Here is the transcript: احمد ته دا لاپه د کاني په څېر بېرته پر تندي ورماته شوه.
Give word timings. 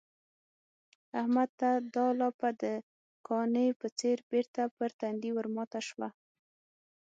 احمد 1.19 1.49
ته 1.59 1.69
دا 1.95 2.07
لاپه 2.19 2.49
د 2.61 2.63
کاني 3.27 3.67
په 3.79 3.87
څېر 3.99 4.17
بېرته 4.31 4.61
پر 4.77 4.89
تندي 4.99 5.31
ورماته 5.37 5.79
شوه. 5.87 6.07